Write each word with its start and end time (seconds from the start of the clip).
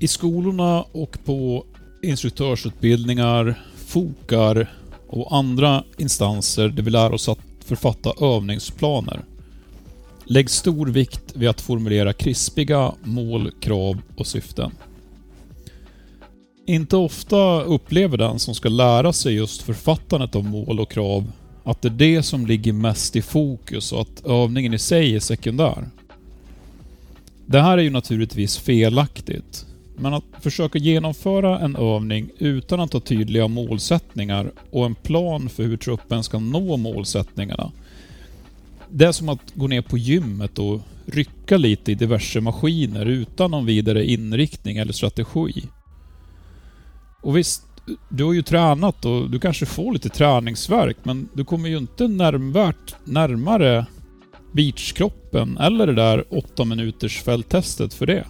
I 0.00 0.08
skolorna 0.08 0.82
och 0.82 1.18
på 1.24 1.64
instruktörsutbildningar, 2.02 3.62
fokar 3.76 4.72
och 5.08 5.36
andra 5.36 5.84
instanser 5.96 6.68
där 6.68 6.82
vi 6.82 6.90
lär 6.90 7.14
oss 7.14 7.28
att 7.28 7.38
författa 7.64 8.26
övningsplaner 8.26 9.20
läggs 10.24 10.52
stor 10.52 10.86
vikt 10.86 11.36
vid 11.36 11.48
att 11.48 11.60
formulera 11.60 12.12
krispiga 12.12 12.92
mål, 13.04 13.50
krav 13.60 13.98
och 14.16 14.26
syften. 14.26 14.72
Inte 16.66 16.96
ofta 16.96 17.62
upplever 17.62 18.18
den 18.18 18.38
som 18.38 18.54
ska 18.54 18.68
lära 18.68 19.12
sig 19.12 19.34
just 19.34 19.62
författandet 19.62 20.36
av 20.36 20.44
mål 20.44 20.80
och 20.80 20.90
krav 20.90 21.32
att 21.64 21.82
det 21.82 21.88
är 21.88 21.90
det 21.90 22.22
som 22.22 22.46
ligger 22.46 22.72
mest 22.72 23.16
i 23.16 23.22
fokus 23.22 23.92
och 23.92 24.00
att 24.00 24.26
övningen 24.26 24.74
i 24.74 24.78
sig 24.78 25.14
är 25.14 25.20
sekundär. 25.20 25.88
Det 27.46 27.60
här 27.60 27.78
är 27.78 27.82
ju 27.82 27.90
naturligtvis 27.90 28.58
felaktigt, 28.58 29.66
men 29.98 30.14
att 30.14 30.24
försöka 30.40 30.78
genomföra 30.78 31.58
en 31.58 31.76
övning 31.76 32.30
utan 32.38 32.80
att 32.80 32.92
ha 32.92 33.00
tydliga 33.00 33.48
målsättningar 33.48 34.52
och 34.70 34.86
en 34.86 34.94
plan 34.94 35.48
för 35.48 35.62
hur 35.62 35.76
truppen 35.76 36.22
ska 36.22 36.38
nå 36.38 36.76
målsättningarna. 36.76 37.72
Det 38.90 39.04
är 39.04 39.12
som 39.12 39.28
att 39.28 39.54
gå 39.54 39.66
ner 39.66 39.82
på 39.82 39.98
gymmet 39.98 40.58
och 40.58 40.80
rycka 41.06 41.56
lite 41.56 41.92
i 41.92 41.94
diverse 41.94 42.40
maskiner 42.40 43.06
utan 43.06 43.50
någon 43.50 43.66
vidare 43.66 44.06
inriktning 44.06 44.76
eller 44.76 44.92
strategi. 44.92 45.64
Och 47.22 47.36
visst, 47.36 47.62
du 48.08 48.24
har 48.24 48.32
ju 48.32 48.42
tränat 48.42 49.04
och 49.04 49.30
du 49.30 49.38
kanske 49.38 49.66
får 49.66 49.92
lite 49.92 50.08
träningsverk 50.08 50.96
men 51.02 51.28
du 51.32 51.44
kommer 51.44 51.68
ju 51.68 51.78
inte 51.78 52.08
närmvärt 52.08 52.94
närmare 53.04 53.86
beachkroppen 54.52 55.58
eller 55.58 55.86
det 55.86 55.94
där 55.94 56.24
8 56.30 56.64
minuters 56.64 57.22
fälttestet 57.22 57.94
för 57.94 58.06
det. 58.06 58.24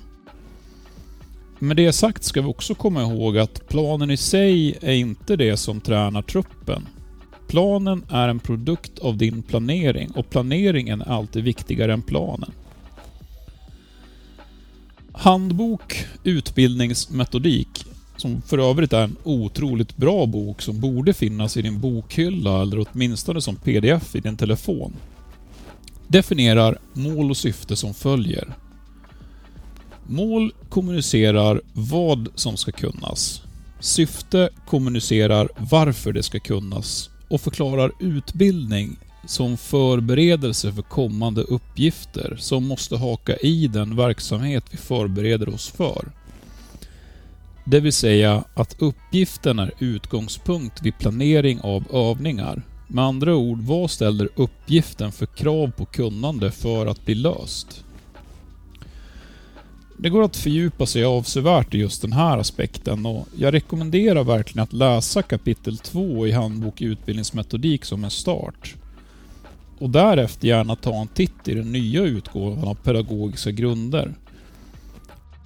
Med 1.59 1.77
det 1.77 1.92
sagt 1.92 2.25
ska 2.25 2.42
vi 2.42 2.48
också 2.48 2.75
komma 2.75 3.03
ihåg 3.03 3.39
att 3.39 3.69
planen 3.69 4.11
i 4.11 4.17
sig 4.17 4.78
är 4.81 4.92
inte 4.92 5.37
det 5.37 5.56
som 5.56 5.81
tränar 5.81 6.23
truppen. 6.23 6.89
Planen 7.48 8.05
är 8.11 8.28
en 8.28 8.39
produkt 8.39 8.98
av 8.98 9.17
din 9.17 9.42
planering 9.42 10.11
och 10.11 10.31
planeringen 10.31 11.01
är 11.01 11.12
alltid 11.12 11.45
viktigare 11.45 11.92
än 11.92 12.03
planen. 12.03 12.53
Handbok 15.12 16.06
utbildningsmetodik 16.25 17.84
som 18.17 18.42
för 18.42 18.59
övrigt 18.59 18.92
är 18.92 19.03
en 19.03 19.17
otroligt 19.25 19.97
bra 19.97 20.27
bok 20.27 20.62
som 20.62 20.81
borde 20.81 21.14
finnas 21.14 21.56
i 21.56 21.62
din 21.62 21.81
bokhylla 21.81 22.62
eller 22.62 22.86
åtminstone 22.89 23.41
som 23.41 23.56
pdf 23.56 24.17
i 24.17 24.20
din 24.20 24.36
telefon. 24.36 24.92
Definierar 26.06 26.79
mål 26.92 27.31
och 27.31 27.36
syfte 27.36 27.77
som 27.77 27.95
följer. 27.95 28.55
Mål 30.11 30.53
kommunicerar 30.69 31.61
vad 31.73 32.28
som 32.34 32.56
ska 32.56 32.73
kunnas. 32.73 33.42
Syfte 33.81 34.48
kommunicerar 34.67 35.48
varför 35.70 36.12
det 36.12 36.23
ska 36.23 36.41
kunnas 36.41 37.11
och 37.28 37.41
förklarar 37.41 37.92
utbildning 38.01 38.97
som 39.27 39.56
förberedelse 39.56 40.73
för 40.73 40.83
kommande 40.83 41.42
uppgifter 41.42 42.36
som 42.39 42.67
måste 42.67 42.97
haka 42.97 43.36
i 43.36 43.67
den 43.67 43.97
verksamhet 43.97 44.64
vi 44.70 44.77
förbereder 44.77 45.55
oss 45.55 45.69
för. 45.69 46.09
Det 47.64 47.81
vill 47.81 47.92
säga 47.92 48.45
att 48.55 48.77
uppgiften 48.83 49.59
är 49.59 49.73
utgångspunkt 49.79 50.83
vid 50.83 50.98
planering 50.98 51.61
av 51.61 51.84
övningar. 51.92 52.62
Med 52.86 53.05
andra 53.05 53.36
ord, 53.36 53.59
vad 53.61 53.91
ställer 53.91 54.29
uppgiften 54.36 55.12
för 55.12 55.27
krav 55.27 55.70
på 55.70 55.84
kunnande 55.84 56.51
för 56.51 56.86
att 56.86 57.05
bli 57.05 57.14
löst? 57.14 57.84
Det 60.01 60.09
går 60.09 60.23
att 60.23 60.37
fördjupa 60.37 60.87
sig 60.87 61.05
avsevärt 61.05 61.75
i 61.75 61.79
just 61.79 62.03
den 62.03 62.13
här 62.13 62.39
aspekten 62.39 63.07
och 63.07 63.29
jag 63.36 63.55
rekommenderar 63.55 64.25
verkligen 64.25 64.63
att 64.63 64.73
läsa 64.73 65.23
kapitel 65.23 65.79
2 65.79 66.27
i 66.27 66.33
Handbok 66.33 66.81
i 66.81 66.85
utbildningsmetodik 66.85 67.85
som 67.85 68.05
en 68.05 68.11
start. 68.11 68.75
Och 69.79 69.91
därefter 69.91 70.48
gärna 70.48 70.77
ta 70.77 70.95
en 71.01 71.08
titt 71.08 71.48
i 71.48 71.55
den 71.55 71.73
nya 71.73 72.03
utgåvan 72.03 72.69
av 72.69 72.75
Pedagogiska 72.75 73.51
grunder. 73.51 74.14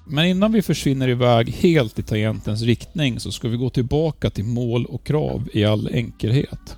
Men 0.07 0.27
innan 0.27 0.53
vi 0.53 0.63
försvinner 0.63 1.09
iväg 1.09 1.49
helt 1.49 1.99
i 1.99 2.03
tangentens 2.03 2.63
riktning 2.63 3.21
så 3.21 3.33
ska 3.33 3.49
vi 3.49 3.57
gå 3.57 3.71
tillbaka 3.71 4.31
till 4.31 4.45
mål 4.45 4.87
och 4.87 5.05
krav 5.05 5.49
i 5.53 5.65
all 5.65 5.89
enkelhet. 5.93 6.77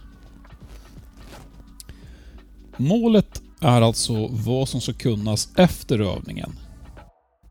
Målet 2.76 3.42
är 3.60 3.82
alltså 3.82 4.28
vad 4.30 4.68
som 4.68 4.80
ska 4.80 4.92
kunnas 4.92 5.48
efter 5.56 5.98
övningen. 5.98 6.52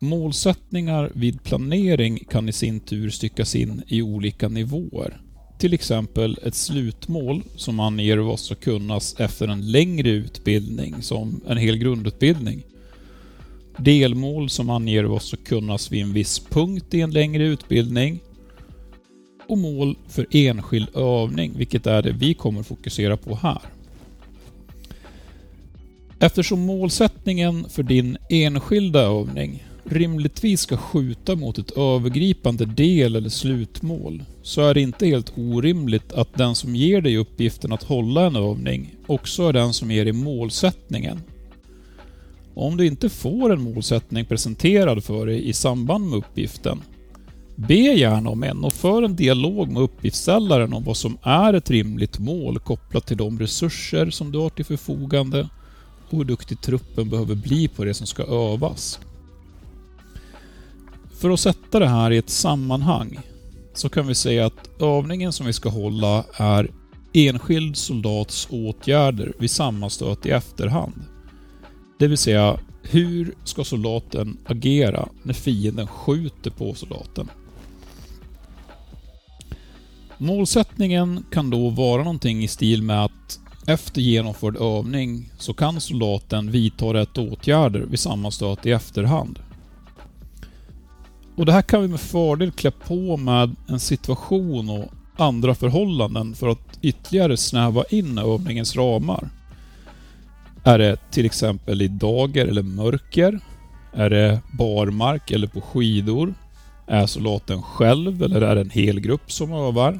Målsättningar 0.03 1.11
vid 1.15 1.43
planering 1.43 2.19
kan 2.29 2.49
i 2.49 2.51
sin 2.51 2.79
tur 2.79 3.09
styckas 3.09 3.55
in 3.55 3.81
i 3.87 4.01
olika 4.01 4.49
nivåer. 4.49 5.21
Till 5.57 5.73
exempel 5.73 6.37
ett 6.43 6.55
slutmål 6.55 7.43
som 7.55 7.79
anger 7.79 8.17
vad 8.17 8.39
som 8.39 8.55
ska 8.55 8.65
kunnas 8.65 9.19
efter 9.19 9.47
en 9.47 9.71
längre 9.71 10.09
utbildning, 10.09 11.01
som 11.01 11.41
en 11.47 11.57
hel 11.57 11.77
grundutbildning. 11.77 12.63
Delmål 13.77 14.49
som 14.49 14.69
anger 14.69 15.03
vad 15.03 15.21
som 15.21 15.37
ska 15.37 15.45
kunnas 15.45 15.91
vid 15.91 16.03
en 16.03 16.13
viss 16.13 16.39
punkt 16.39 16.93
i 16.93 17.01
en 17.01 17.11
längre 17.11 17.43
utbildning. 17.43 18.19
Och 19.47 19.57
mål 19.57 19.97
för 20.07 20.27
enskild 20.31 20.95
övning, 20.95 21.53
vilket 21.57 21.87
är 21.87 22.01
det 22.01 22.11
vi 22.11 22.33
kommer 22.33 22.63
fokusera 22.63 23.17
på 23.17 23.35
här. 23.35 23.61
Eftersom 26.19 26.59
målsättningen 26.59 27.69
för 27.69 27.83
din 27.83 28.17
enskilda 28.29 28.99
övning 28.99 29.63
rimligtvis 29.93 30.61
ska 30.61 30.77
skjuta 30.77 31.35
mot 31.35 31.57
ett 31.57 31.77
övergripande 31.77 32.65
del 32.65 33.15
eller 33.15 33.29
slutmål, 33.29 34.23
så 34.41 34.61
är 34.61 34.73
det 34.73 34.81
inte 34.81 35.07
helt 35.07 35.33
orimligt 35.37 36.13
att 36.13 36.33
den 36.33 36.55
som 36.55 36.75
ger 36.75 37.01
dig 37.01 37.17
uppgiften 37.17 37.71
att 37.73 37.83
hålla 37.83 38.25
en 38.25 38.35
övning 38.35 38.95
också 39.07 39.43
är 39.43 39.53
den 39.53 39.73
som 39.73 39.91
ger 39.91 40.03
dig 40.05 40.13
målsättningen. 40.13 41.21
Om 42.55 42.77
du 42.77 42.85
inte 42.85 43.09
får 43.09 43.53
en 43.53 43.61
målsättning 43.61 44.25
presenterad 44.25 45.03
för 45.03 45.25
dig 45.25 45.49
i 45.49 45.53
samband 45.53 46.09
med 46.09 46.17
uppgiften, 46.17 46.81
be 47.55 47.73
gärna 47.73 48.29
om 48.29 48.43
en 48.43 48.63
och 48.63 48.73
för 48.73 49.03
en 49.03 49.15
dialog 49.15 49.69
med 49.71 49.81
uppgiftsställaren 49.81 50.73
om 50.73 50.83
vad 50.83 50.97
som 50.97 51.17
är 51.21 51.53
ett 51.53 51.69
rimligt 51.69 52.19
mål 52.19 52.59
kopplat 52.59 53.07
till 53.07 53.17
de 53.17 53.39
resurser 53.39 54.09
som 54.09 54.31
du 54.31 54.39
har 54.39 54.49
till 54.49 54.65
förfogande 54.65 55.49
och 56.09 56.17
hur 56.17 56.25
duktig 56.25 56.61
truppen 56.61 57.09
behöver 57.09 57.35
bli 57.35 57.67
på 57.67 57.83
det 57.83 57.93
som 57.93 58.07
ska 58.07 58.23
övas. 58.23 58.99
För 61.23 61.29
att 61.29 61.39
sätta 61.39 61.79
det 61.79 61.87
här 61.87 62.11
i 62.11 62.17
ett 62.17 62.29
sammanhang 62.29 63.19
så 63.73 63.89
kan 63.89 64.07
vi 64.07 64.15
säga 64.15 64.45
att 64.45 64.81
övningen 64.81 65.33
som 65.33 65.45
vi 65.45 65.53
ska 65.53 65.69
hålla 65.69 66.23
är 66.37 66.71
enskild 67.13 67.77
soldats 67.77 68.47
åtgärder 68.49 69.33
vid 69.39 69.51
sammanstöt 69.51 70.25
i 70.25 70.29
efterhand. 70.29 71.03
Det 71.99 72.07
vill 72.07 72.17
säga, 72.17 72.59
hur 72.81 73.33
ska 73.43 73.63
soldaten 73.63 74.37
agera 74.45 75.09
när 75.23 75.33
fienden 75.33 75.87
skjuter 75.87 76.51
på 76.51 76.73
soldaten? 76.73 77.29
Målsättningen 80.17 81.25
kan 81.31 81.49
då 81.49 81.69
vara 81.69 82.03
någonting 82.03 82.43
i 82.43 82.47
stil 82.47 82.83
med 82.83 83.05
att 83.05 83.39
efter 83.67 84.01
genomförd 84.01 84.57
övning 84.57 85.31
så 85.37 85.53
kan 85.53 85.81
soldaten 85.81 86.51
vidta 86.51 86.85
rätt 86.93 87.17
åtgärder 87.17 87.79
vid 87.79 87.99
sammanstöt 87.99 88.65
i 88.65 88.71
efterhand. 88.71 89.39
Och 91.35 91.45
det 91.45 91.51
här 91.51 91.61
kan 91.61 91.81
vi 91.81 91.87
med 91.87 91.99
fördel 91.99 92.51
klä 92.51 92.71
på 92.71 93.17
med 93.17 93.55
en 93.67 93.79
situation 93.79 94.69
och 94.69 94.85
andra 95.17 95.55
förhållanden 95.55 96.35
för 96.35 96.47
att 96.47 96.79
ytterligare 96.81 97.37
snäva 97.37 97.83
in 97.89 98.17
övningens 98.17 98.75
ramar. 98.75 99.29
Är 100.63 100.77
det 100.77 100.97
till 101.11 101.25
exempel 101.25 101.81
i 101.81 101.87
dager 101.87 102.45
eller 102.45 102.63
mörker? 102.63 103.39
Är 103.93 104.09
det 104.09 104.39
barmark 104.57 105.31
eller 105.31 105.47
på 105.47 105.61
skidor? 105.61 106.33
Är 106.87 107.05
soldaten 107.05 107.61
själv 107.61 108.23
eller 108.23 108.41
är 108.41 108.55
det 108.55 108.61
en 108.61 108.69
hel 108.69 108.99
grupp 108.99 109.31
som 109.31 109.53
övar? 109.53 109.99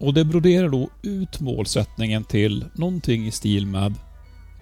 Och 0.00 0.14
det 0.14 0.24
broderar 0.24 0.68
då 0.68 0.88
ut 1.02 1.40
målsättningen 1.40 2.24
till 2.24 2.64
någonting 2.74 3.26
i 3.26 3.30
stil 3.30 3.66
med 3.66 3.94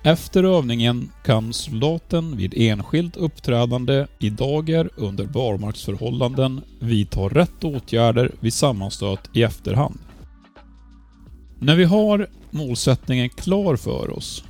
efter 0.02 0.44
övningen 0.44 1.10
kan 1.24 1.52
soldaten 1.52 2.36
vid 2.36 2.54
enskilt 2.56 3.16
uppträdande 3.16 4.06
i 4.18 4.30
dager 4.30 4.90
under 4.96 5.24
barmarksförhållanden 5.24 6.60
vidta 6.78 7.20
rätt 7.20 7.64
åtgärder 7.64 8.32
vid 8.40 8.54
sammanstöt 8.54 9.30
i 9.32 9.42
efterhand. 9.42 9.98
När 11.58 11.76
vi 11.76 11.84
har 11.84 12.26
målsättningen 12.50 13.28
klar 13.28 13.76
för 13.76 14.10
oss 14.10 14.44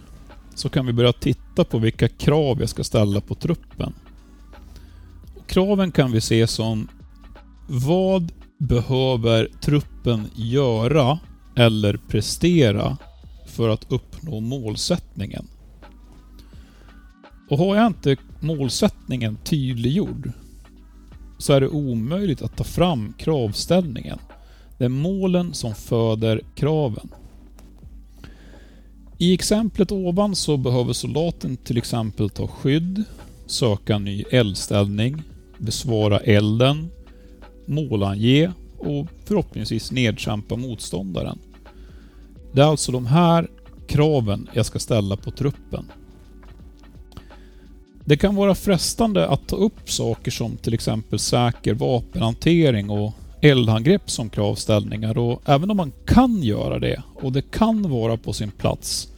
så 0.54 0.68
kan 0.68 0.86
vi 0.86 0.92
börja 0.92 1.12
titta 1.12 1.64
på 1.64 1.78
vilka 1.78 2.08
krav 2.08 2.60
jag 2.60 2.68
ska 2.68 2.84
ställa 2.84 3.20
på 3.20 3.34
truppen. 3.34 3.94
Och 5.36 5.48
kraven 5.48 5.92
kan 5.92 6.12
vi 6.12 6.20
se 6.20 6.46
som 6.46 6.88
vad 7.66 8.32
behöver 8.58 9.48
truppen 9.60 10.26
göra 10.34 11.18
eller 11.56 11.96
prestera 11.96 12.96
för 13.50 13.68
att 13.68 13.92
uppnå 13.92 14.40
målsättningen. 14.40 15.46
Och 17.48 17.58
har 17.58 17.76
jag 17.76 17.86
inte 17.86 18.16
målsättningen 18.40 19.38
tydliggjord, 19.44 20.32
så 21.38 21.52
är 21.52 21.60
det 21.60 21.68
omöjligt 21.68 22.42
att 22.42 22.56
ta 22.56 22.64
fram 22.64 23.14
kravställningen. 23.18 24.18
Det 24.78 24.84
är 24.84 24.88
målen 24.88 25.54
som 25.54 25.74
föder 25.74 26.40
kraven. 26.54 27.08
I 29.18 29.34
exemplet 29.34 29.92
ovan 29.92 30.34
så 30.34 30.56
behöver 30.56 30.92
soldaten 30.92 31.56
till 31.56 31.78
exempel 31.78 32.30
ta 32.30 32.46
skydd, 32.46 33.04
söka 33.46 33.98
ny 33.98 34.24
eldställning, 34.30 35.22
besvara 35.58 36.18
elden, 36.18 36.90
målange 37.66 38.52
och 38.78 39.06
förhoppningsvis 39.24 39.92
nedkämpa 39.92 40.56
motståndaren. 40.56 41.38
Det 42.52 42.60
är 42.60 42.66
alltså 42.66 42.92
de 42.92 43.06
här 43.06 43.48
kraven 43.86 44.48
jag 44.52 44.66
ska 44.66 44.78
ställa 44.78 45.16
på 45.16 45.30
truppen. 45.30 45.84
Det 48.04 48.16
kan 48.16 48.34
vara 48.34 48.54
frestande 48.54 49.28
att 49.28 49.48
ta 49.48 49.56
upp 49.56 49.90
saker 49.90 50.30
som 50.30 50.56
till 50.56 50.74
exempel 50.74 51.18
säker 51.18 51.74
vapenhantering 51.74 52.90
och 52.90 53.14
eldangrepp 53.40 54.10
som 54.10 54.30
kravställningar 54.30 55.18
och 55.18 55.42
även 55.44 55.70
om 55.70 55.76
man 55.76 55.92
kan 56.06 56.42
göra 56.42 56.78
det 56.78 57.02
och 57.14 57.32
det 57.32 57.50
kan 57.50 57.90
vara 57.90 58.16
på 58.16 58.32
sin 58.32 58.50
plats 58.50 59.08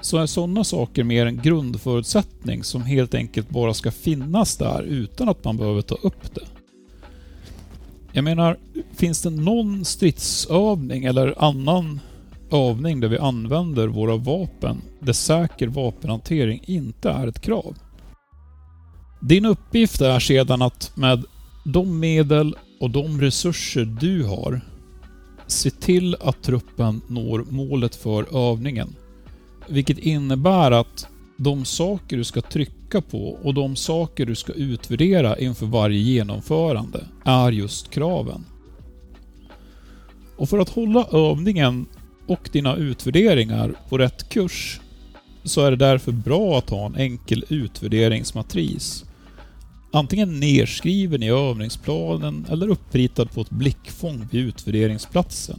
så 0.00 0.18
är 0.18 0.26
sådana 0.26 0.64
saker 0.64 1.04
mer 1.04 1.26
en 1.26 1.42
grundförutsättning 1.42 2.64
som 2.64 2.82
helt 2.82 3.14
enkelt 3.14 3.48
bara 3.48 3.74
ska 3.74 3.90
finnas 3.90 4.56
där 4.56 4.82
utan 4.82 5.28
att 5.28 5.44
man 5.44 5.56
behöver 5.56 5.82
ta 5.82 5.94
upp 5.94 6.34
det. 6.34 6.44
Jag 8.12 8.24
menar, 8.24 8.56
finns 8.94 9.22
det 9.22 9.30
någon 9.30 9.84
stridsövning 9.84 11.04
eller 11.04 11.34
annan 11.44 12.00
övning 12.50 13.00
där 13.00 13.08
vi 13.08 13.18
använder 13.18 13.88
våra 13.88 14.16
vapen 14.16 14.82
där 15.00 15.12
säker 15.12 15.66
vapenhantering 15.66 16.60
inte 16.66 17.10
är 17.10 17.26
ett 17.26 17.40
krav? 17.40 17.76
Din 19.20 19.46
uppgift 19.46 20.00
är 20.00 20.20
sedan 20.20 20.62
att 20.62 20.92
med 20.94 21.24
de 21.64 22.00
medel 22.00 22.56
och 22.80 22.90
de 22.90 23.20
resurser 23.20 23.84
du 23.84 24.24
har 24.24 24.60
se 25.46 25.70
till 25.70 26.16
att 26.20 26.42
truppen 26.42 27.00
når 27.08 27.44
målet 27.50 27.94
för 27.94 28.50
övningen. 28.50 28.96
Vilket 29.68 29.98
innebär 29.98 30.70
att 30.70 31.06
de 31.36 31.64
saker 31.64 32.16
du 32.16 32.24
ska 32.24 32.40
trycka 32.40 33.00
på 33.00 33.38
och 33.42 33.54
de 33.54 33.76
saker 33.76 34.26
du 34.26 34.34
ska 34.34 34.52
utvärdera 34.52 35.38
inför 35.38 35.66
varje 35.66 35.98
genomförande 35.98 37.04
är 37.24 37.52
just 37.52 37.90
kraven. 37.90 38.44
Och 40.36 40.48
för 40.48 40.58
att 40.58 40.68
hålla 40.68 41.06
övningen 41.12 41.86
och 42.26 42.48
dina 42.52 42.76
utvärderingar 42.76 43.74
på 43.88 43.98
rätt 43.98 44.28
kurs 44.28 44.80
så 45.44 45.60
är 45.60 45.70
det 45.70 45.76
därför 45.76 46.12
bra 46.12 46.58
att 46.58 46.70
ha 46.70 46.86
en 46.86 46.96
enkel 46.96 47.44
utvärderingsmatris. 47.48 49.04
Antingen 49.92 50.40
nedskriven 50.40 51.22
i 51.22 51.30
övningsplanen 51.30 52.46
eller 52.50 52.68
uppritad 52.68 53.30
på 53.30 53.40
ett 53.40 53.50
blickfång 53.50 54.28
vid 54.30 54.40
utvärderingsplatsen. 54.40 55.58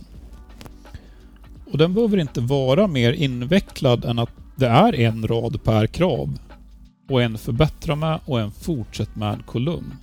Och 1.72 1.78
den 1.78 1.94
behöver 1.94 2.18
inte 2.18 2.42
vara 2.42 2.88
mer 2.88 3.14
invecklad 3.14 4.06
än 4.06 4.20
att 4.20 4.32
det 4.56 4.68
är 4.68 4.96
en 4.96 5.28
rad 5.28 5.64
per 5.64 5.88
krav 5.88 6.40
och 7.10 7.22
en 7.22 7.38
förbättra 7.38 7.96
med 7.96 8.20
och 8.26 8.40
en 8.40 8.52
fortsätt 8.52 9.16
med 9.16 9.46
kolumn. 9.46 9.94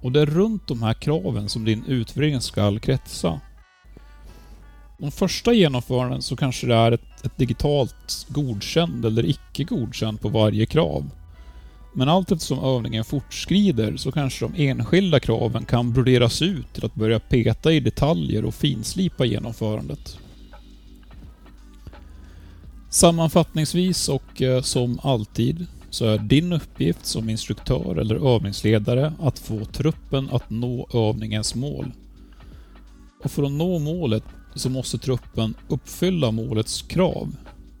Och 0.00 0.12
det 0.12 0.20
är 0.20 0.26
runt 0.26 0.66
de 0.66 0.82
här 0.82 0.94
kraven 0.94 1.48
som 1.48 1.64
din 1.64 1.84
utvärdering 1.84 2.40
ska 2.40 2.78
kretsa. 2.78 3.40
De 5.00 5.10
första 5.10 5.52
genomföranden 5.52 6.22
så 6.22 6.36
kanske 6.36 6.66
det 6.66 6.74
är 6.74 6.92
ett, 6.92 7.24
ett 7.24 7.36
digitalt 7.36 8.26
godkänd 8.28 9.04
eller 9.04 9.26
icke 9.26 9.64
godkänd 9.64 10.20
på 10.20 10.28
varje 10.28 10.66
krav. 10.66 11.10
Men 11.94 12.08
allt 12.08 12.32
eftersom 12.32 12.64
övningen 12.64 13.04
fortskrider 13.04 13.96
så 13.96 14.12
kanske 14.12 14.44
de 14.44 14.68
enskilda 14.68 15.20
kraven 15.20 15.64
kan 15.64 15.92
broderas 15.92 16.42
ut 16.42 16.72
till 16.72 16.84
att 16.84 16.94
börja 16.94 17.20
peta 17.20 17.72
i 17.72 17.80
detaljer 17.80 18.44
och 18.44 18.54
finslipa 18.54 19.24
genomförandet. 19.24 20.18
Sammanfattningsvis 22.90 24.08
och 24.08 24.42
eh, 24.42 24.62
som 24.62 24.98
alltid 25.02 25.66
så 25.90 26.06
är 26.06 26.18
din 26.18 26.52
uppgift 26.52 27.06
som 27.06 27.28
instruktör 27.28 27.96
eller 27.96 28.34
övningsledare 28.34 29.12
att 29.20 29.38
få 29.38 29.64
truppen 29.64 30.28
att 30.32 30.50
nå 30.50 30.88
övningens 30.92 31.54
mål. 31.54 31.92
Och 33.24 33.30
för 33.30 33.42
att 33.42 33.52
nå 33.52 33.78
målet 33.78 34.24
så 34.58 34.70
måste 34.70 34.98
truppen 34.98 35.54
uppfylla 35.68 36.30
målets 36.30 36.82
krav 36.82 37.36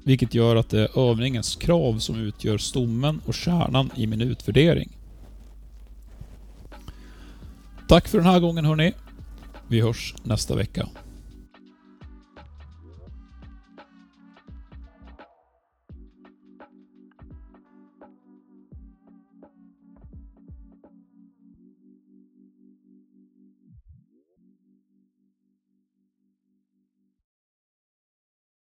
vilket 0.08 0.34
gör 0.34 0.56
att 0.56 0.70
det 0.70 0.80
är 0.80 1.10
övningens 1.10 1.56
krav 1.56 1.98
som 1.98 2.16
utgör 2.16 2.58
stommen 2.58 3.20
och 3.26 3.34
kärnan 3.34 3.90
i 3.96 4.06
min 4.06 4.20
utvärdering. 4.20 4.88
Tack 7.88 8.08
för 8.08 8.18
den 8.18 8.26
här 8.26 8.40
gången 8.40 8.64
hörni. 8.64 8.92
Vi 9.68 9.80
hörs 9.80 10.14
nästa 10.22 10.56
vecka. 10.56 10.88